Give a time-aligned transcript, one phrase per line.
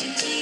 [0.00, 0.37] Thank you.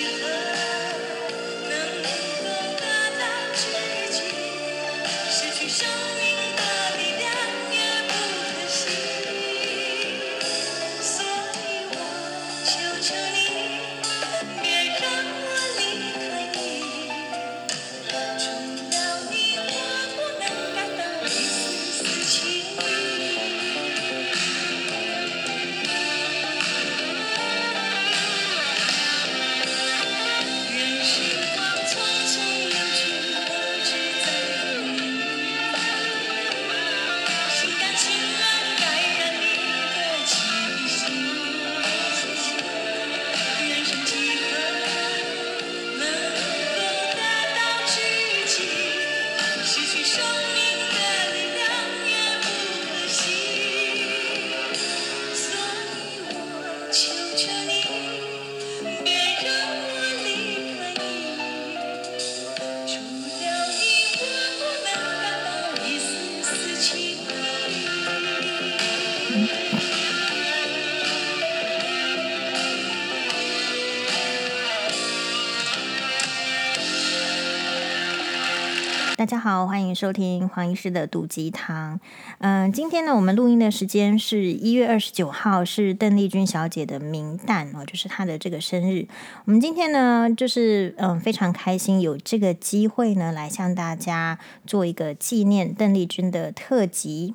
[79.27, 81.99] 大家好，欢迎收听黄医师的毒鸡汤。
[82.39, 89.09] 嗯，今天呢，我们录音的时间是一月二十九号，是邓丽君小姐的冥诞哦，就是她的这个生日。
[89.45, 97.35] 我们今天呢，就是嗯非常开心有这个机会呢，来向大家做一个纪念邓丽君的特辑。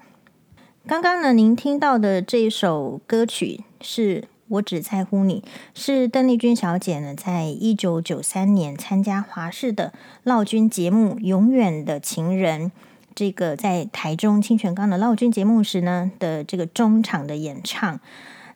[0.87, 4.23] 刚刚呢，您听到的这一首歌曲是。
[4.51, 12.67] 我只在乎你，是邓丽君小姐呢，在一九九三年参加华视的闹军节目《永远的情人》
[13.15, 17.99] 这个在台中清泉岗的闹军节目时呢的这个中场的演唱。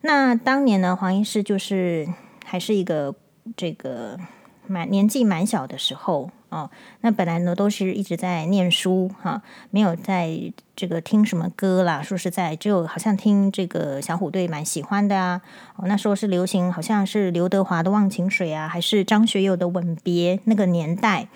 [0.01, 2.07] 那当年呢，黄医师就是
[2.44, 3.15] 还是一个
[3.56, 4.19] 这个
[4.68, 6.30] 蛮年纪蛮小的时候。
[6.55, 6.69] 哦，
[7.01, 9.41] 那本来呢都是一直在念书哈、
[9.71, 10.39] 没有在
[10.73, 12.01] 这个听什么歌啦。
[12.01, 15.41] 说实在，就好像听这个小虎队蛮喜欢的啊。
[15.75, 21.27] 哦，那时候是流行，好像是刘德华的《忘情水》啊，还是张学友的《吻别》那个年代。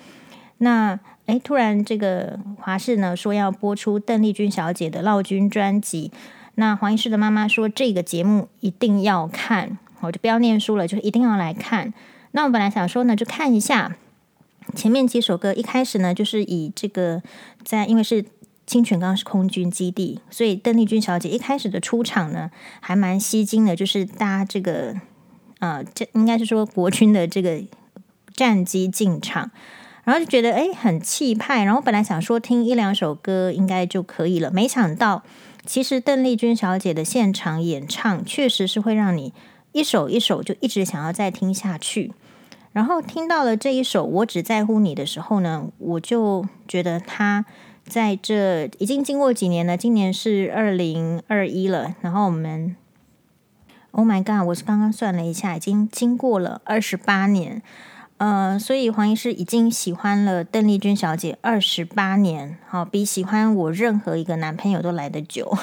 [0.59, 6.13] 那哎，突然这个华视呢说要播出邓丽君小姐的劳军专辑，
[6.55, 11.93] 那黄医师的妈妈说这个节目一定要看，我就不要念书了，就是一定要来看。
[12.31, 13.97] 那我本来想说呢，就看一下。
[14.75, 17.21] 前面几首歌一开始呢，就是以这个
[17.63, 18.25] 在，因为是
[18.65, 24.95] 清泉岗是空军基地，所以邓丽君小姐一开始的出场呢，还蛮吸睛的，就是搭这个
[25.59, 27.61] 呃，这应该是说国军的这个
[28.33, 29.49] 战机进场，
[30.03, 35.23] 然后就觉得诶很气派，然后本来想说听一两首歌应该就可以了，没想到
[35.65, 39.33] 其实邓丽君小姐的现场演唱确实是会让你
[39.71, 42.13] 一首一首就一直想要再听下去。
[42.79, 47.43] 然后听到了这一首《我只在乎你》的时候呢，我就觉得他
[47.83, 51.93] 在这已经经过几年了，今年是二零二一了。
[51.99, 52.77] 然后我们
[53.91, 54.47] ，Oh my God！
[54.47, 57.61] 我是刚刚算了一下，已经经过了二十八年。
[58.15, 65.53] 呃，所以黄医师已经喜欢了邓丽君小姐二十八年，好，比喜欢我任何一个男朋友都来得久。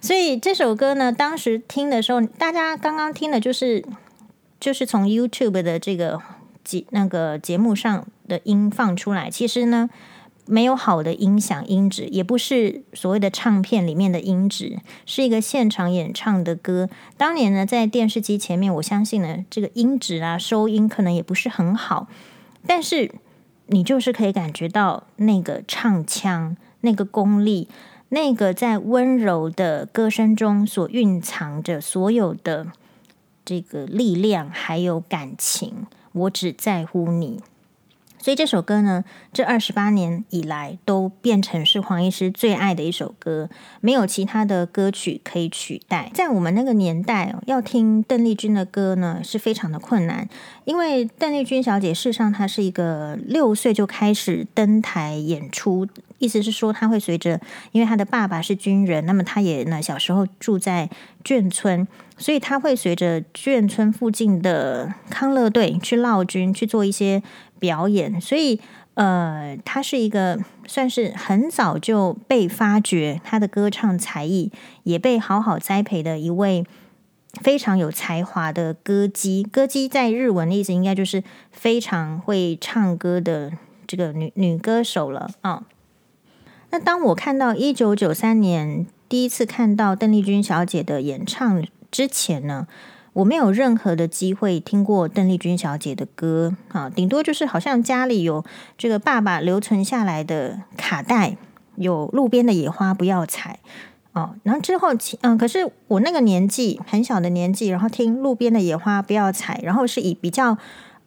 [0.00, 3.84] 所以这首歌呢，当时听的时候，大家刚刚听的就是
[4.60, 6.20] 就是从 YouTube 的这个
[6.64, 9.90] 节那个节目上的音放出来，其实呢。
[10.48, 16.88] 没有好的音响音质，也不是所谓的唱片里面的音质，是一个现场演唱的歌。
[17.16, 22.06] 当年呢，在电视机前面，我相信呢，这个音质啊，收音可能也不是很好，
[22.64, 23.10] 但是
[23.66, 27.66] 你就是可以感觉到那个唱腔、那个功力、
[28.10, 32.68] 那个在温柔的歌声中所蕴藏着所有的
[33.46, 35.86] 这个力量，还有感情。
[36.12, 37.40] 我只在乎你。
[38.18, 43.48] 所以这首歌呢，这二十八年以来都变成是黄医师最爱的一首歌，
[43.80, 46.10] 没有其他的歌曲可以取代。
[46.12, 50.28] 在我们那个年代，要听邓丽君的歌呢，是非常的困难，
[50.64, 55.86] 因为邓丽君小姐事实上她是一个六岁就开始登台演出，
[56.18, 57.40] 意思是说她会随着，
[57.70, 60.90] 因为她的爸爸是军人，那么她也呢小时候住在
[61.22, 67.22] 眷村，所以他会随着眷村附近的康乐队去闹军去做一些。
[67.58, 68.60] 表演，所以
[68.96, 74.52] 呃，他是一个算是很早就被发掘，他的歌唱才艺
[74.82, 76.66] 也被好好栽培的一位
[77.40, 79.42] 非常有才华的歌姬。
[79.42, 83.52] 歌姬在日文的意思应该就是非常会唱歌的
[83.86, 85.64] 这个女女歌手了啊、
[86.70, 92.66] 那当我看到一九九三年第一次看到邓丽君小姐的演唱之前呢，
[93.14, 98.44] 我没有任何的机会听过邓丽君小姐的歌啊，顶多就是好像家里有
[98.76, 101.36] 这个爸爸留存下来的卡带，
[101.76, 103.60] 有路边的野花不要采
[104.12, 104.34] 哦。
[104.42, 104.88] 然后之后，
[105.22, 110.58] 嗯，可是我那个年纪很小的年纪，然后听路边的野花不要采，然后是以比较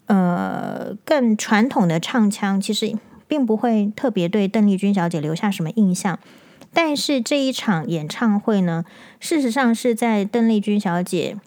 [0.07, 2.95] 呃更传统的唱腔，其实
[3.27, 6.17] 并不会特别对邓丽君小姐留下什么印象。
[6.73, 8.85] 但是这一场演唱会呢，
[9.19, 11.37] 事实上是在邓丽君小姐。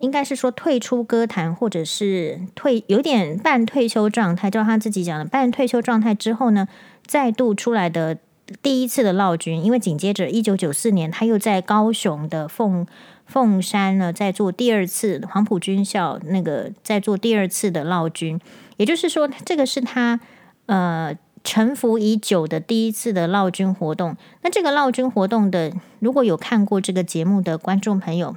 [0.00, 6.68] 应该是说退出歌坛，或者是退有点半退休状态，照他自己讲的半退休状态之后呢，
[7.06, 8.18] 再度出来的
[8.60, 12.86] 第一次的劳军，因为紧接着一九九四年，他又在高雄的凤
[13.24, 18.38] 凤山呢，在做第二次黄埔军校那个在做第二次的劳军，
[18.76, 20.20] 也就是说，这个是他
[20.66, 24.16] 呃沉浮已久的第一次的闹军活动。
[24.42, 28.34] 那这个闹军活动的，如果有看过这个节目的观众朋友。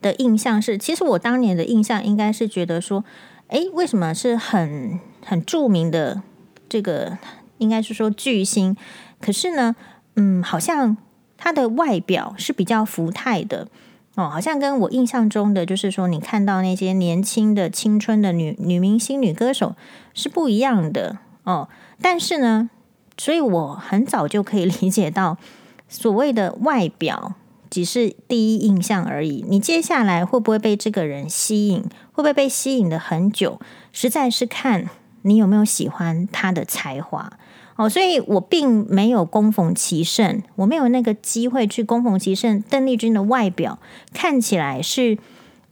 [0.00, 3.04] 的印象是，其实我当年的印象应该是觉得说，
[3.50, 6.22] 诶，为什么是很很著名的
[6.68, 7.18] 这个，
[7.58, 8.76] 应该是说巨星，
[9.20, 9.76] 可是呢，
[10.16, 10.96] 嗯，好像
[11.38, 13.68] 他的外表是比较福态的
[14.16, 19.76] 哦，好像跟我印象中的就是说，你看到那些年轻的青春的女女明星、女歌手
[20.12, 21.68] 是不一样的哦。
[22.00, 22.70] 但是呢，
[23.16, 25.38] 所以我很早就可以理解到
[25.88, 27.34] 所谓的外表。
[27.70, 31.80] 只是第一印象而已，你接下来会不会被这个人吸引？
[32.12, 33.58] 会不会被吸引的很久？
[33.94, 34.90] 实在是看
[35.22, 37.32] 你有没有喜欢他的才华
[37.76, 37.88] 哦。
[37.88, 42.60] 所以我并没有恭逢其盛，我没有那个机会去恭逢其盛。
[42.68, 43.78] 邓丽君的外表
[44.12, 45.16] 看起来是，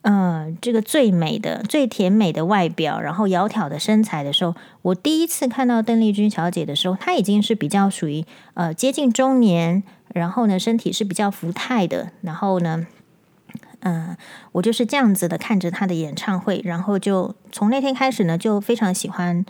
[0.03, 9.83] 呃，这个最美的、最甜美的外表，然后窈窕的身材的时候，我第一次看到邓丽君小姐的时候，她已经是比较属于呃接近中年。
[10.13, 12.11] 然后呢，身体是比较福态的。
[12.23, 12.85] 然后呢，
[13.79, 14.17] 嗯、
[14.51, 19.47] 我就是这样子的看着他的演唱会，然后就从那天开始呢，就非常喜欢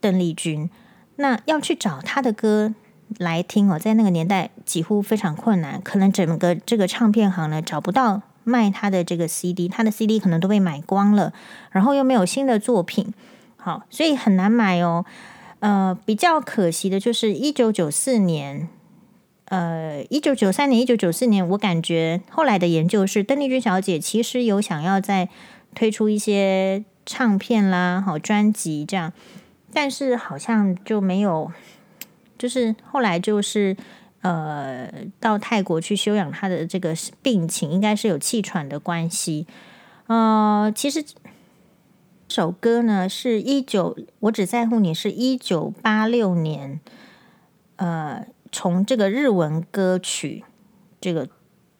[0.00, 0.68] 邓丽君。
[1.14, 2.74] 那要去找她的歌
[3.18, 11.32] 来听哦，在那个年代几乎非常困难，可能整个这个唱片行呢找不到卖他的这个 CD，他的 CD 可能都被买光了，
[11.70, 13.12] 然后又没有新的作品，
[13.56, 15.04] 好，所以很难买哦。
[15.60, 18.68] 呃，比较可惜的就是一九九四年。
[19.46, 25.28] 呃，一九九三年、一九九四年，我感觉后来的研究是，邓丽君小姐其实有想要再
[25.74, 29.12] 推出一些唱片啦、好专辑这样，
[29.72, 31.50] 但是好像就没有，
[32.38, 33.76] 就是后来就是
[34.20, 39.46] 呃到泰国去休养他的这个病情，应该是有气喘的关系。
[40.06, 41.14] 呃，其实这
[42.28, 46.80] 首歌呢是一九，我只在乎你是一九八六年，
[47.76, 48.26] 呃。
[48.52, 50.42] 从这个日文歌曲，
[51.00, 51.28] 这个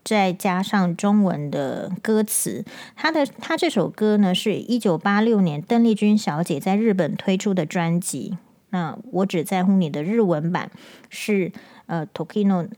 [0.04, 10.70] 再加上中文的歌词，他的他这首歌呢，是一九八六年邓丽君小姐在日本推出的专辑，那我只在乎你的日文版
[11.08, 11.50] 是
[11.90, 12.68] 呃 Tokino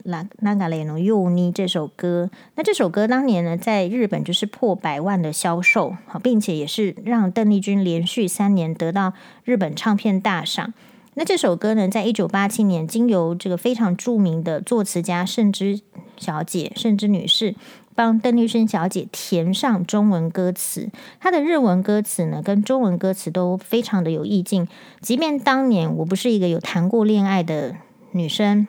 [0.41, 2.31] Nagare no Yuni 这首歌。
[2.55, 10.73] 那这首歌当年呢，在日本就是破百万的销售，好，并且也是让邓丽君连续三年得到日本唱片大赏。
[11.13, 15.79] 那这首歌呢，在一九八七年，经由这个非常著名的作词家盛之
[16.17, 17.53] 小姐、盛之女士，
[17.93, 20.89] 帮邓丽君小姐填上中文歌词。
[21.19, 24.67] 她的日文歌词呢，跟中文歌词都非常的有意境。
[25.01, 27.75] 即便当年我不是一个有谈过恋爱的
[28.13, 28.67] 女生，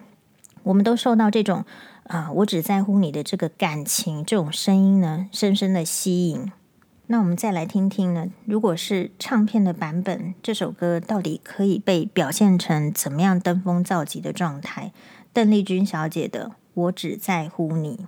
[0.64, 1.64] 我们都受到这种
[2.04, 6.52] 啊、我只在乎你的这个感情，这种声音呢，深深的吸引。
[7.06, 8.26] 那我们再来听听呢？
[8.44, 14.92] 如果是唱片的版本，这首歌到底可以被表现成怎么样登峰造极的状态？
[15.32, 18.06] 邓丽君小姐的《我只在乎你》。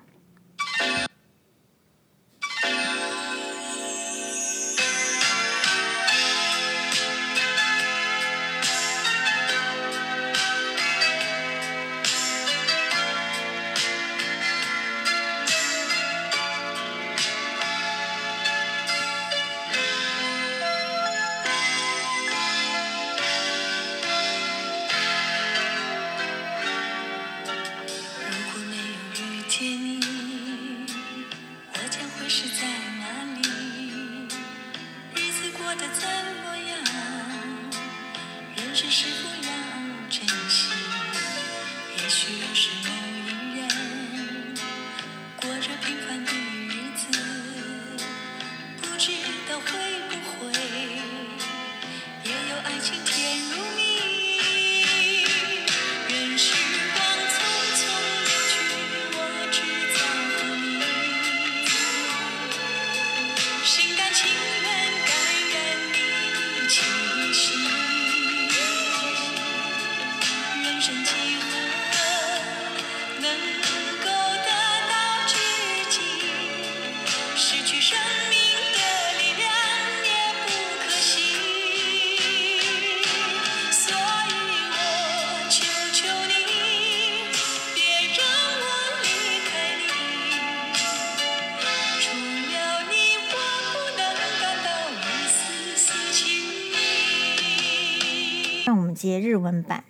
[98.96, 99.84] 接日文版。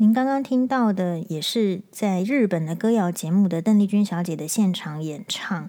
[0.00, 5.68] 您刚刚听到的也是在日本的歌谣节目的邓丽君小姐的现场演唱。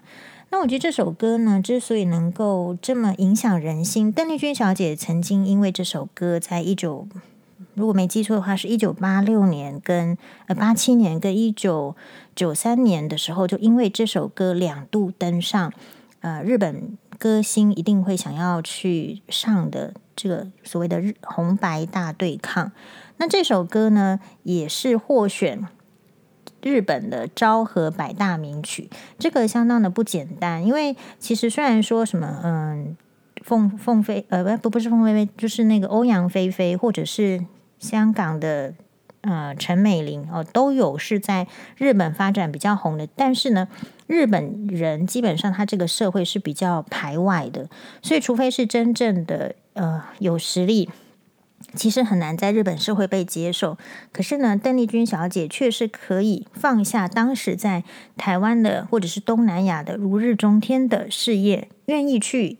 [0.52, 7.08] 那我觉得这首歌呢，之所以能够这么影响人心，邓丽君小姐曾经因为这首歌，在一九
[7.74, 11.96] 如果没记错的话，是一九八六年跟呃八七年跟一九
[12.36, 15.74] 九三年的时候，就因为这首歌两度登上
[16.20, 22.72] 呃日本歌星一定会想要去上的这个所谓的日红白大对抗。
[23.20, 25.68] 那这首歌呢，也是获选
[26.62, 30.66] 日本的昭和百大名曲，这个相当的不简单。
[30.66, 32.96] 因为其实虽然说什么，嗯，
[33.44, 37.46] 凤凤飞，呃，不，不不是凤飞飞，就是那个欧阳菲菲，或者是
[37.78, 38.74] 香港的
[39.22, 41.46] 呃陈美龄哦，都有是在
[41.78, 43.06] 日本发展比较红的。
[43.18, 43.68] 但是呢，
[44.08, 47.70] 日本人基本上他这个社会是比较排外的，
[48.02, 50.89] 所以除非是真正的呃有实力。
[51.76, 53.78] 其实很难在日本社会被接受，
[54.12, 57.84] 可是呢，邓丽君小姐却是可以放下当时在
[58.17, 62.58] 台湾的或者是东南亚的如日中天的事业，愿意去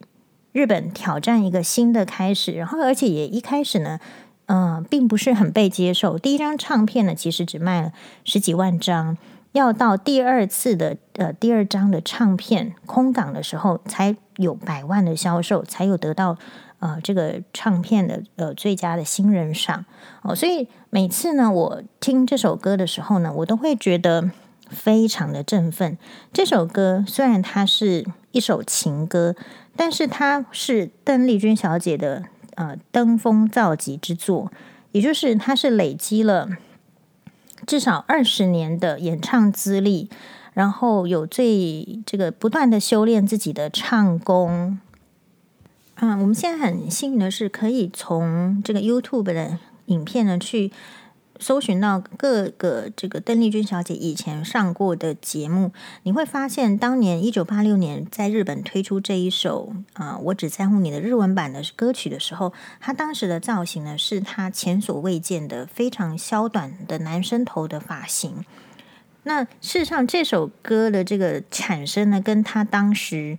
[0.51, 2.51] 日本挑战一个新的开始。
[2.51, 3.99] 然后，而且也一开始呢，
[4.47, 6.19] 嗯、并不是很被接受。
[6.19, 7.91] 第一张唱片呢，其实只卖了
[8.25, 9.17] 十几万张，
[9.53, 16.38] 要到第二次的呃第二张的唱片空港的时候，才有百万的销售，才有得到。
[16.79, 19.83] 呃，这个唱片的呃最佳的新人赏
[20.21, 24.31] 哦，所以每次呢，我听这首歌的时候呢，我都会觉得
[24.69, 25.97] 非常的振奋。
[26.31, 29.35] 这首歌虽然它是一首情歌，
[29.75, 32.23] 但是它是邓丽君小姐的
[32.55, 34.49] 呃登峰造极之作，
[34.93, 36.47] 也就是它是累积了
[37.67, 40.09] 至少二十年的演唱资历，
[40.53, 44.79] 然后有最这个不断的修炼自己的唱功。
[46.01, 50.71] 嗯，我们现在很幸运的是，可以从这个 YouTube 的影片呢，去
[51.41, 55.73] 搜寻到各个这个邓丽君小姐以前上过的节目。
[56.03, 68.45] 你会发现，当年一九八六年在日本推出这一首啊、我只在乎你的日文版的歌曲的时候，她当时的造型呢，是她前所未见的非常削短的男生头的发型。
[69.23, 73.38] 那事实上，这首歌的这个产生呢，跟她当时。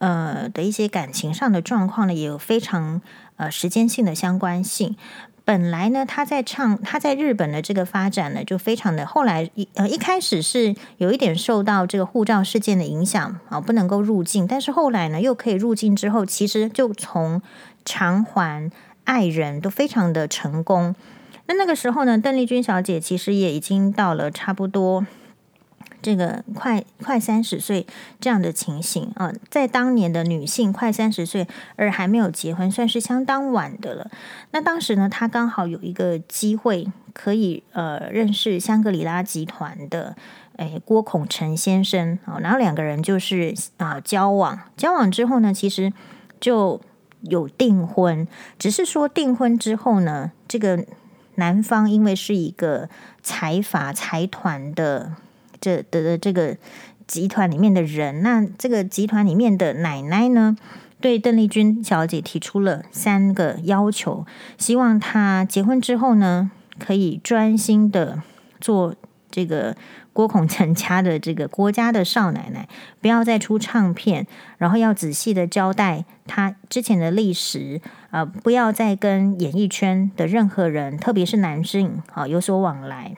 [0.00, 3.00] 呃的一些感情上的状况呢，也有非常
[3.36, 4.96] 呃时间性的相关性。
[5.42, 14.46] 本来呢，他在唱他在日本的这个发展呢，就非常的后来一呃一开始是有一点受到这个护照事件的影响啊，不能够入境。
[14.46, 17.42] 但是后来呢，又可以入境之后，其实就从
[17.84, 18.70] 偿还
[19.04, 20.94] 爱人都非常的成功。
[21.46, 25.04] 那那个时候呢，邓丽君小姐其实也已经到了差不多。
[26.02, 27.86] 这个快快三十岁
[28.18, 34.10] 这样的情形啊，在当年的女性快三十岁而还没有结婚，算是相当晚的了。
[34.52, 40.16] 那当时呢，她刚好有一个机会可以呃认识香格里拉集团的
[40.56, 45.92] 诶郭孔成先生啊，然后两个人就是啊交往，交往之后呢，其实
[46.40, 46.80] 就
[47.20, 48.26] 有订婚，
[48.58, 50.84] 只是说订婚之后呢，这个
[51.34, 52.88] 男方因为是一个
[53.22, 55.16] 财阀财团的。
[55.60, 56.56] 这的的这个
[57.06, 60.56] 集团里面的人，那这个集团里面的奶奶呢，
[61.00, 64.24] 对邓丽君小姐提出了三个要求，
[64.56, 68.22] 希望她结婚之后呢，可以专心的
[68.60, 68.94] 做
[69.30, 69.76] 这个
[70.12, 72.68] 郭孔成家的这个郭家的少奶奶，
[73.00, 74.26] 不要再出唱片，
[74.58, 83.16] 然后要仔细的交代她之前的历史，啊、不要再跟演艺圈的任何人，特别是男性啊、有所往来。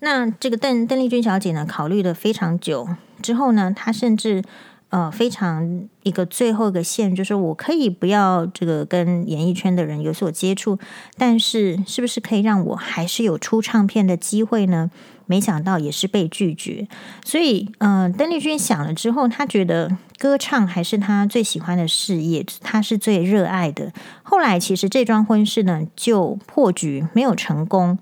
[0.00, 2.88] 那这个邓邓丽君小姐呢，考虑了非常久
[3.22, 4.42] 之后呢，她甚至
[4.88, 10.78] 呃非常一个最后一个线，就是我可以不要这个跟演艺圈的人有所接触，
[11.16, 14.90] 但是是不是可以让我还是有出唱片的机会呢？
[15.26, 16.88] 没想到也是被拒绝。
[17.24, 23.92] 所以，嗯、邓丽君想了之后，她觉得歌唱还是她最喜欢的事业，她是最热爱的。
[24.24, 27.96] 后来，其实这桩婚事呢就破局，没有成功，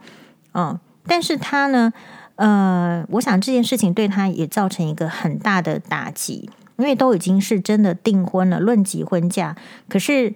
[0.55, 1.93] 嗯、但是他呢，
[2.37, 9.57] 呃，我想这件事情对他也造成一个很大的打击，因为都已经是真的订婚了，论及婚嫁，
[9.89, 10.35] 可是，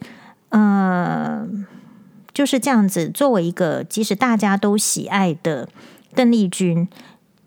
[0.48, 1.46] 呃，
[2.34, 5.68] 就是这样子，作为一个即使大家都喜爱的
[6.14, 6.88] 邓丽君，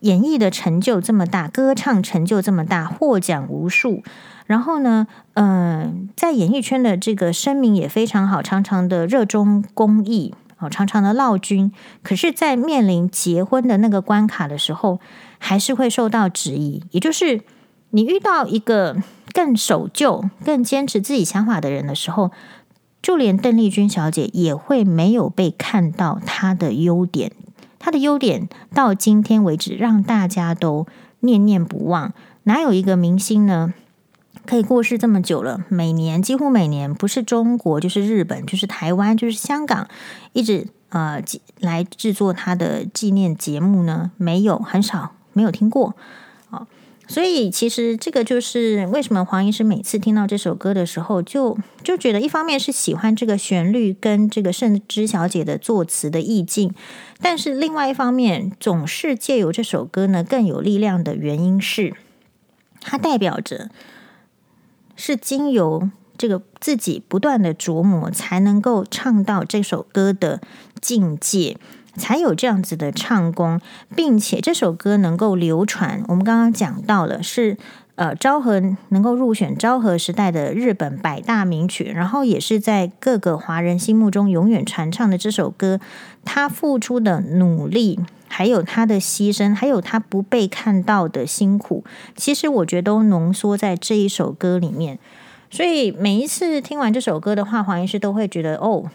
[0.02, 4.04] 演艺的成就这么大，歌唱成就这么大，获奖无数，
[4.46, 10.34] 然后呢，嗯、在演艺圈的这个声名也非常好，常常的热衷公益。
[10.60, 15.00] 哦，长长的劳军，可是，在面临结婚的那个关卡的时候，
[15.38, 16.82] 还是会受到质疑。
[16.92, 17.42] 也就是，
[17.90, 18.96] 你遇到一个
[19.34, 22.32] 更守旧、更坚持自己想法的人的时候，
[23.02, 27.34] 就连邓丽君小姐也会没有被看到她的优点，
[27.78, 30.88] 她的优点到今天为止让大家都
[31.20, 32.14] 念念不忘。
[32.44, 33.74] 哪有一个明星呢，
[34.46, 39.88] 可以过世这么久了，每年几乎每年不是中国就是日本就是台湾就是香港，
[40.34, 41.22] 一直呃
[41.60, 44.12] 来制作他的纪念节目呢？
[44.18, 45.96] 没有，很少，没有听过。
[46.52, 46.68] 哦，
[47.08, 56.74] 所以其实这个就是为什么黄医师每次听到这首歌的时候就，就就觉得一方面是喜欢这个旋律跟这个圣芝小姐的作词的意境，
[57.20, 61.96] 但是另外一方面总是借由这首歌呢更有力量的原因是，
[62.82, 63.70] 它代表着。
[64.96, 70.40] 是经由这个自己不断的琢磨，才能够唱到这首歌的
[70.80, 71.58] 境界，
[71.98, 73.60] 才有这样子的唱功，
[73.96, 76.04] 并且这首歌能够流传。
[76.08, 77.58] 我们刚刚讲到了是
[77.96, 85.80] 呃昭和能够入选昭和时代的日本百大名曲，然后也是在各个华人心目中永远传唱的这首歌，
[86.24, 88.00] 他付出的努力。
[88.28, 91.86] 还有他的牺牲，还有他不被看到的辛苦，
[92.18, 95.00] 其实我觉得都浓缩在这一首歌里面。
[95.50, 98.92] 所以每一次听完这首歌的话，黄医师都会觉得，哦，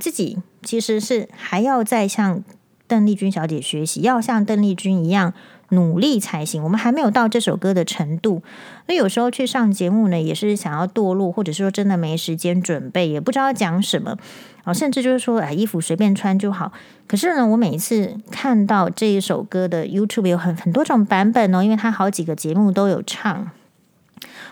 [0.00, 2.42] 自己其实是还要再向
[2.86, 5.34] 邓丽君小姐学习，要像邓丽君一样
[5.70, 6.62] 努力才行。
[6.62, 8.42] 我们还没有到这首歌的程度，
[8.86, 14.16] 那有时候去上节目呢，也是想要堕落，或者说真的没时间准备，也不知道讲什么。
[14.64, 16.72] 啊甚至就是说，哎，衣服随便穿就好。
[17.06, 23.50] 可是呢，我每一次看到这一首歌的 YouTube 有很很多种版本哦，因为它好几个节目都有唱，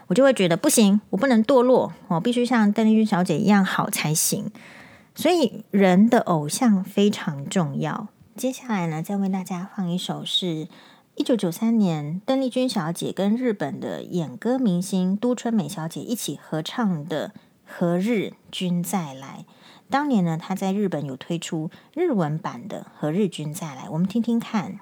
[0.06, 4.50] 我就会觉得不行，我不能堕落，我必须像邓丽君小姐一样好才行。
[5.14, 8.08] 所以，人的偶像非常重要。
[8.36, 10.66] 接下来呢，再为大家放一首是
[11.16, 17.28] 一九九三年邓丽君小姐跟日本的演歌明星都春美小姐一起合唱的
[17.64, 19.46] 《何日君再来》。
[19.88, 24.78] 当年呢，她在日本有推出日文版的《何日君再来》，我们听听看。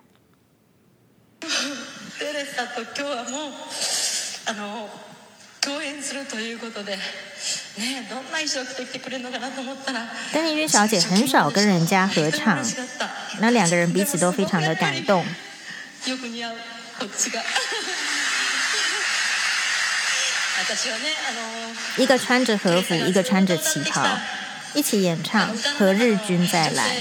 [10.33, 12.59] 邓丽君小姐很少跟人家合唱，
[13.39, 15.25] 那两个人彼此都非常的感动。
[21.97, 24.19] 一个穿着和服，一个穿着旗袍。
[24.75, 26.97] 一起演唱《何日君再来》。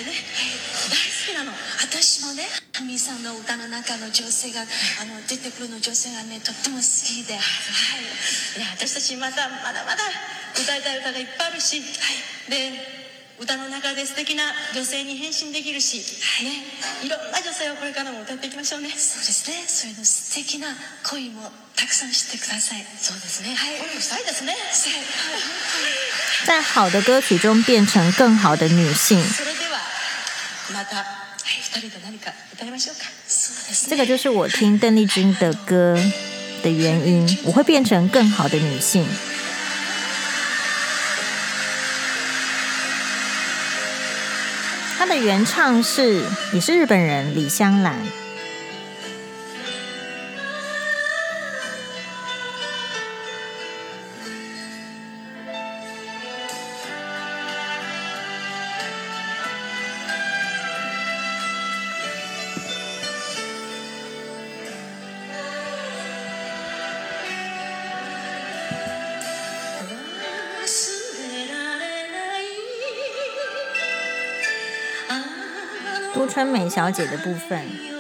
[13.40, 14.44] 歌の中で素敵な
[14.76, 16.46] 女性に変身できるし、はい。
[16.46, 16.64] ね、
[17.04, 18.90] いろんな女性をこれからも歌っていきましょうね。
[18.90, 19.64] そうですね。
[19.68, 20.68] そういうの素敵な
[21.04, 22.86] 恋もたくさん知ってください。
[23.02, 23.56] そうですね。
[23.56, 23.78] はい。
[23.80, 24.56] 恋もしたいですね。
[26.46, 29.18] 在好的歌曲中变成更好的女性。
[29.24, 29.80] それでは
[30.74, 31.04] また
[31.44, 33.04] 二人で何か歌いましょうか。
[33.28, 33.90] そうですね。
[33.90, 35.98] 这个就是我听邓丽君的歌
[36.62, 37.40] 的原因。
[37.46, 39.06] 我会变成更好的女性。
[45.04, 48.23] 他的原唱是也是日本人李香兰。
[76.54, 77.93] 美小姐的部分。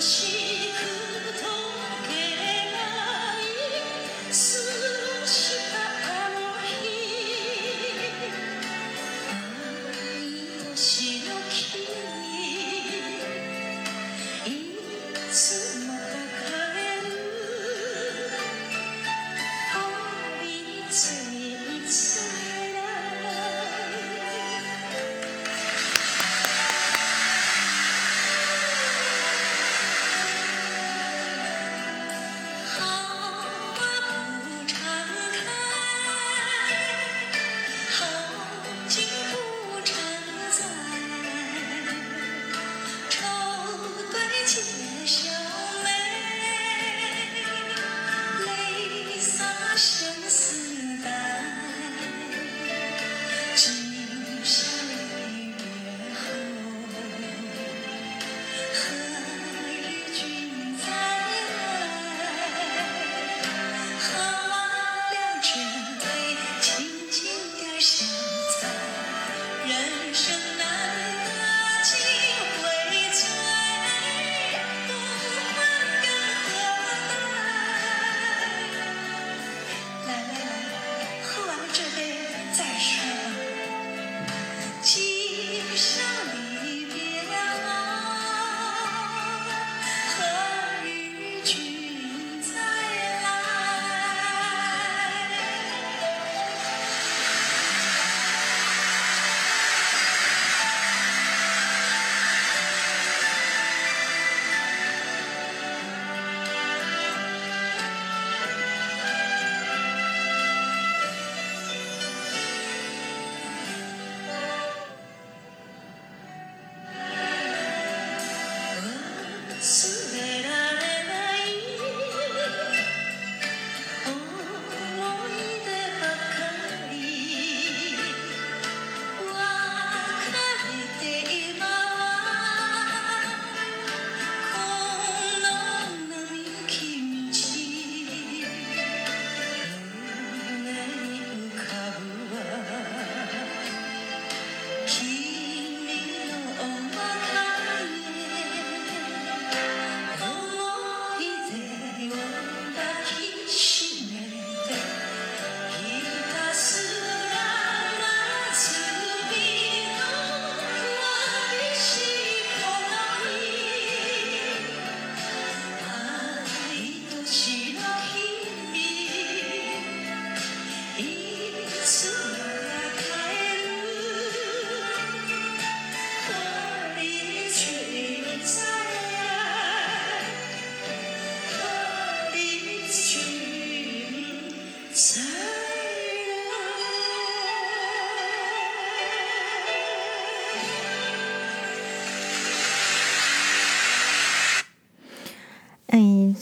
[0.00, 0.27] She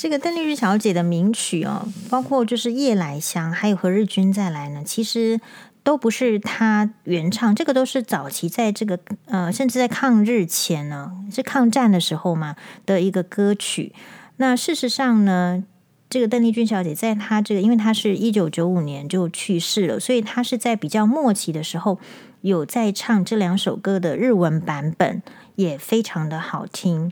[0.06, 5.40] 这个邓丽君小姐的名曲哦，包括就是《夜来香》，还有《何日君再来》呢，其实
[5.82, 12.54] 都不是她原唱，这个都是早期在这个呃，甚至在抗日前呢，是抗战的时候嘛
[12.86, 13.92] 的一个歌曲。
[14.36, 15.64] 那事实上呢，
[16.08, 21.98] 这个邓丽君小姐在她这个，因为她是一九九五年就去世了，所以她是在比较末期的时候
[22.42, 25.20] 有在唱这两首歌的日文版本，
[25.56, 27.10] 也非常的好听。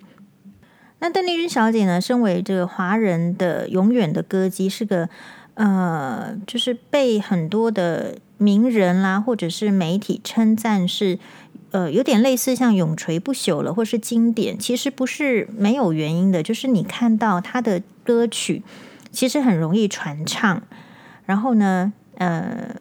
[1.04, 5.06] 那邓丽君小姐呢，身为这个华人的永远的歌姬，是个
[5.52, 11.18] 呃，就是被很多的名人啦，或者是媒体称赞是
[11.72, 14.58] 呃，有点类似像永垂不朽了，或是经典。
[14.58, 18.62] 其实不是没有原因的，就是你看到她的歌曲，
[19.12, 20.62] 其实很容易传唱。
[21.26, 22.76] 然后呢，呃，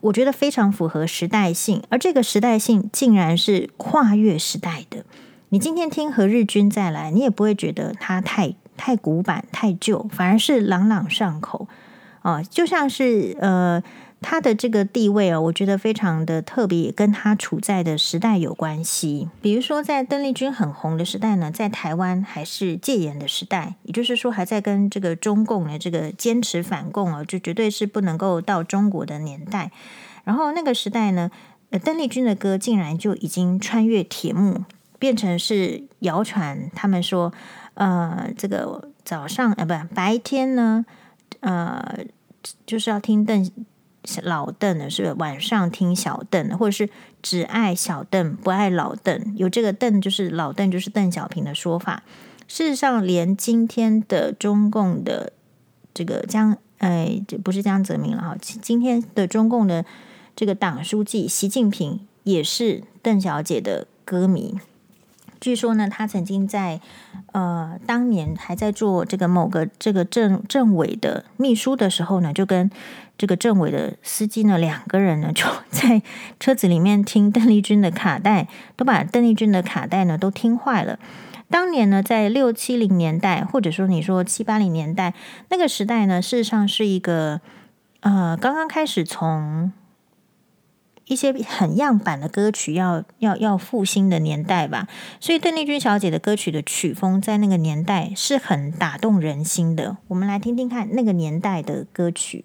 [0.00, 5.04] 我觉得非常符合时代性，而这个时代性竟然是跨越时代的。
[5.52, 11.66] 你今天听何日君再来，你也不会觉得它太太古板、太旧，反而是朗朗上口
[12.22, 12.44] 啊、呃！
[12.44, 13.82] 就像是呃，
[14.20, 19.28] 他的这个地位啊，我觉得非常的特别，也跟他处在的时代有关系。
[19.42, 29.72] 比如说，在邓丽君很红的时代呢，在台湾还是戒严的时代，也就是说，还在跟这个中共的这个坚持反共啊，就绝对是不能够到中国的年代。
[30.22, 31.32] 然后那个时代呢，
[31.70, 34.62] 呃，邓丽君的歌竟然就已经穿越铁幕。
[35.00, 37.32] 变成是谣传，他们说，
[37.74, 40.84] 呃，这个早上呃，不，白天呢，
[41.40, 42.04] 呃，
[42.64, 43.50] 就是要听邓
[44.22, 45.14] 老邓的，是不是？
[45.14, 46.88] 晚上听小邓，或者是
[47.22, 49.34] 只爱小邓，不爱老邓。
[49.36, 52.02] 有这个邓，就是老邓，就是邓小平的说法。
[52.46, 55.32] 事实上，连今天的中共的
[55.94, 59.84] 这个江，哎，这不是江泽民了哈，今天的中共的
[60.36, 64.58] 这个党书记习近平也是邓小姐的歌迷。
[65.40, 66.80] 据说呢，他曾经在
[67.32, 72.70] 呃当年还在做这个某个这个政政委的秘书的时候呢，就跟
[73.16, 76.02] 这个政委的司机呢两个人呢就 在
[76.38, 80.98] 车子里面听邓丽君的卡带，都把邓丽君的卡带呢都听坏了。
[81.48, 85.14] 当年呢，在六七零年代，或者说你说七八零年代
[85.48, 87.40] 那个时代呢，事实上是一个
[88.00, 89.72] 呃刚刚开始从。
[91.10, 94.86] 一些很样板的歌曲要要要复兴的年代吧，
[95.18, 99.96] 所以邓丽君小姐的歌曲的曲风在那个年代是很打动人心的。
[100.06, 102.44] 我们来听听看那个年代的歌曲，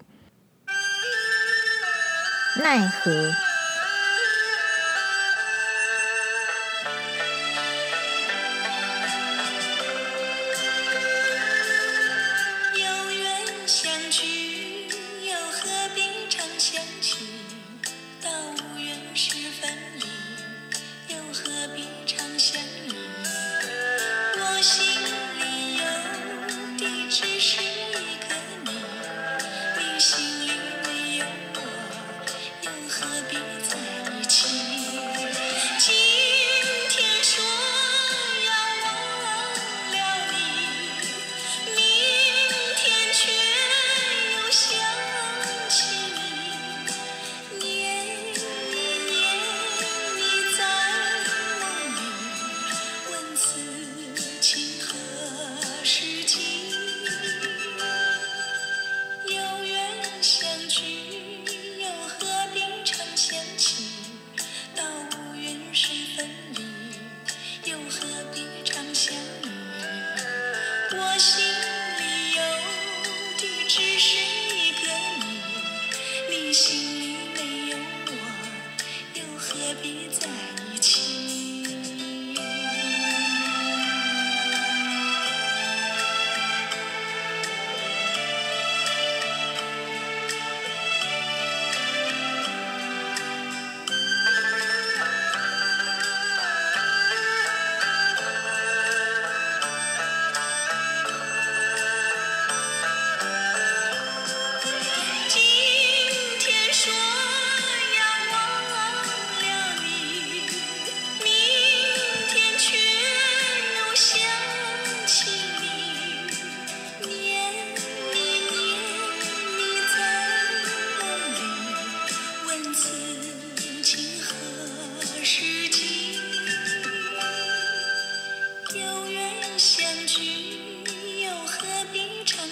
[2.62, 3.10] 《奈何》。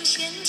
[0.04, 0.43] 先。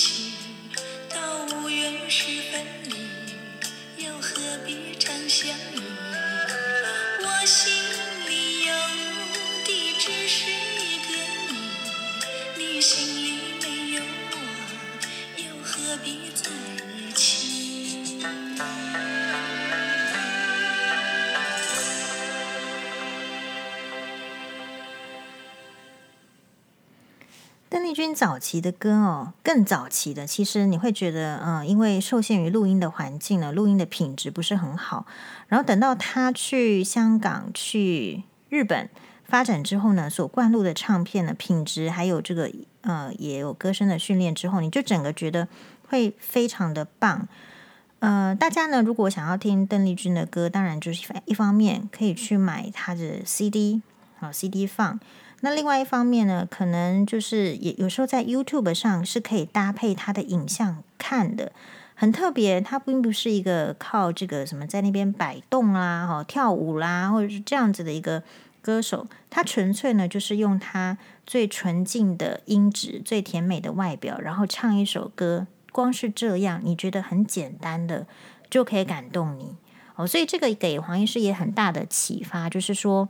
[28.16, 35.04] 早期的歌哦，更早期的，其实你会觉得，嗯、因为受限于录音的环境呢，录音的品质不是很好。
[35.48, 38.88] 然后等到他去香港、去日本
[39.26, 42.50] 发展之后呢，所灌录的唱片的品质，还有这个
[42.80, 45.46] 呃，也有歌声的训练之后，你就整个觉得
[45.86, 47.28] 会非常的棒。
[47.98, 53.82] 呃，大家呢，如果想要听邓丽君的歌，当然就是一方面可以去买她的 CD
[54.20, 54.98] 啊，CD 放。
[55.46, 61.52] 那另外一方面呢，可能就是也有时候在 YouTube 上是可以搭配他的影像看的，
[61.94, 62.60] 很特别。
[62.60, 68.24] 他并不是一个靠这个什么在那边摆动啦、哈跳舞啦，或者是这样子的一个
[68.60, 75.46] 歌手，他纯粹呢就是用他最纯净的音质、最甜美的外表，然后唱一首歌。
[75.70, 78.04] 光是这样，你觉得很简单的
[78.50, 79.54] 就可以感动你
[79.94, 80.04] 哦。
[80.04, 83.08] 所以这个给黄医师也很大的启发，就是说。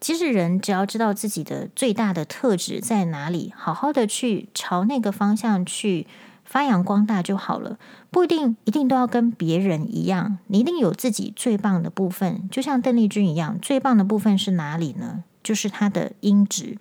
[0.00, 6.06] 其实人只要知道自己的最大的特质在哪里，好好的去朝那个方向去
[6.42, 7.78] 发扬光大就好了。
[8.10, 12.48] 不一定一定都要跟别人一样，你一定有自己最棒的部分。
[12.50, 15.22] 就像邓丽君一样，最棒的部分是哪里呢？
[15.42, 16.78] 就是她的音质。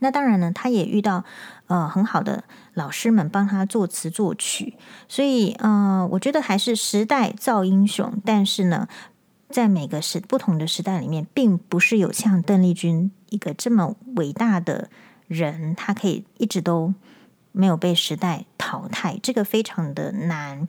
[0.00, 1.24] 那当然呢，她也遇到
[1.68, 2.42] 呃很好的
[2.74, 4.74] 老师们帮她作词作曲，
[5.06, 8.20] 所以呃，我觉得还是时代造英雄。
[8.24, 8.88] 但是呢。
[9.52, 14.88] 在每个时不同的时代里面，并不是有像邓丽君一个这么伟大的
[15.28, 16.94] 人，他可以一直都
[17.52, 20.66] 没有被时代淘汰，这个非常的难。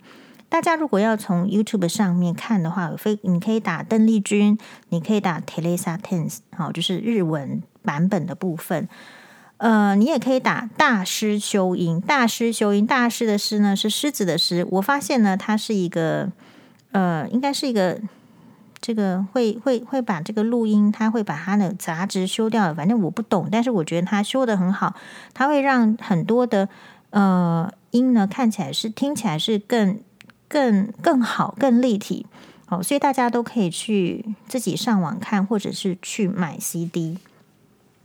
[0.50, 4.58] 大家如果要从 YouTube 上面看的话，非你可以打邓丽君，
[4.90, 8.88] 你可以打 Teresa Teng，好，就是日文版本的部分。
[9.58, 14.68] 呃，你也可以打大师修音，大师修音，大师的师呢是狮子的狮。
[14.72, 16.32] 我发现呢，它是一个
[16.92, 18.00] 呃，应该是一个。
[18.86, 22.74] 这个会会会把这个录音，他会把他的杂质修掉。
[22.74, 24.94] 反正我不懂，但是我觉得他修得很好，
[25.34, 26.68] 他会让很多的
[27.12, 30.02] 呃音呢看起来是听起来是更
[30.50, 32.26] 更更好、更立体。
[32.68, 37.18] 哦，所以大家都可以去自己上网看，或者是去买 CD。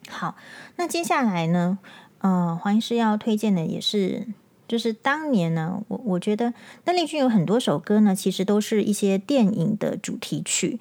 [0.09, 0.37] 好，
[0.77, 1.79] 那接下来呢，
[2.21, 4.29] 呃，黄医师要推荐的也是。
[4.69, 6.53] 就是当年呢，我我觉得
[6.85, 10.79] 邓丽君有很多首歌呢，其实都是一些电影的主题曲。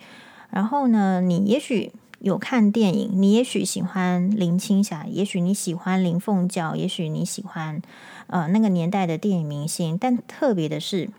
[0.52, 7.82] 然后呢，你也许有看电影，你也许喜欢林青霞，也许你喜欢林凤娇，也许你喜欢
[8.28, 9.98] 呃那个年代的电影明星。
[9.98, 11.10] 但特别的是，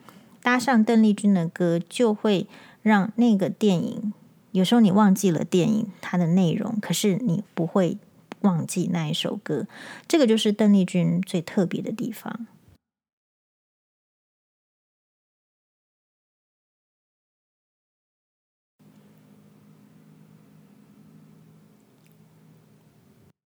[0.42, 2.46] 搭上邓丽君的歌，就会
[2.82, 4.12] 让那个电影
[4.52, 7.98] 有时候你忘记了电影它的内容，可是你不会
[8.40, 9.66] 忘记那一首歌。
[10.06, 12.46] 这个就是邓丽君最特别的地方。